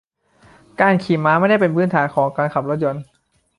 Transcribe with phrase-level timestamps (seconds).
[0.81, 3.03] การขี่ม้าไม่ได้เป็นพื้นฐานของการขับรถยนต์